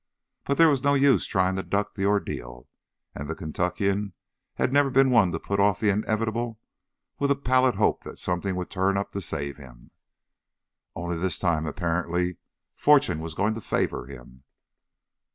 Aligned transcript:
But 0.45 0.57
there 0.57 0.67
was 0.67 0.83
no 0.83 0.95
use 0.95 1.27
trying 1.27 1.55
to 1.57 1.61
duck 1.61 1.93
the 1.93 2.07
ordeal, 2.07 2.67
and 3.13 3.29
the 3.29 3.35
Kentuckian 3.35 4.13
had 4.55 4.73
never 4.73 4.89
been 4.89 5.11
one 5.11 5.29
to 5.29 5.37
put 5.39 5.59
off 5.59 5.79
the 5.79 5.89
inevitable 5.89 6.59
with 7.19 7.29
a 7.29 7.35
pallid 7.35 7.75
hope 7.75 8.01
that 8.03 8.17
something 8.17 8.55
would 8.55 8.71
turn 8.71 8.97
up 8.97 9.11
to 9.11 9.21
save 9.21 9.57
him. 9.57 9.91
Only 10.95 11.19
this 11.19 11.37
time, 11.37 11.67
apparently, 11.67 12.37
fortune 12.75 13.19
was 13.19 13.35
going 13.35 13.53
to 13.53 13.61
favor 13.61 14.07
him. 14.07 14.43